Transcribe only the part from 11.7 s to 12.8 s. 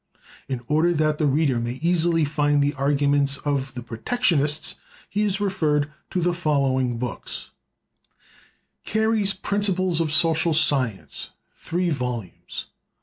vols.).